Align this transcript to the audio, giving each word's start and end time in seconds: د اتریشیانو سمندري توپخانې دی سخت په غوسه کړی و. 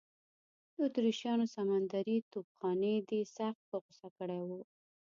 د 0.73 0.77
اتریشیانو 0.87 1.45
سمندري 1.55 2.17
توپخانې 2.33 2.93
دی 3.09 3.21
سخت 3.37 3.61
په 3.69 3.75
غوسه 3.83 4.07
کړی 4.17 4.41
و. 4.47 4.49